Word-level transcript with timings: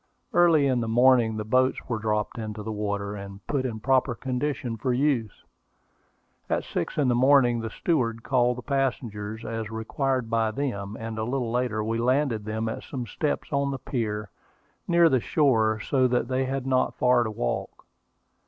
Early 0.33 0.65
in 0.65 0.79
the 0.81 0.87
morning 0.87 1.37
the 1.37 1.45
boats 1.45 1.87
were 1.87 1.99
dropped 1.99 2.39
into 2.39 2.63
the 2.63 2.71
water, 2.71 3.13
and 3.15 3.45
put 3.45 3.67
in 3.67 3.79
proper 3.79 4.15
condition 4.15 4.75
for 4.75 4.91
use. 4.91 5.43
At 6.49 6.63
six 6.63 6.97
in 6.97 7.07
the 7.07 7.13
morning 7.13 7.59
the 7.59 7.69
steward 7.69 8.23
called 8.23 8.57
the 8.57 8.63
passengers, 8.63 9.45
as 9.45 9.69
required 9.69 10.27
by 10.27 10.49
them, 10.49 10.97
and 10.99 11.19
a 11.19 11.23
little 11.23 11.51
later 11.51 11.83
we 11.83 11.99
landed 11.99 12.45
them 12.45 12.67
at 12.67 12.81
some 12.83 13.05
steps 13.05 13.53
on 13.53 13.69
the 13.69 13.77
pier, 13.77 14.31
near 14.87 15.07
the 15.07 15.19
shore, 15.19 15.79
so 15.79 16.07
that 16.07 16.27
they 16.29 16.45
had 16.45 16.65
not 16.65 16.95
far 16.95 17.23
to 17.23 17.29
walk. 17.29 17.85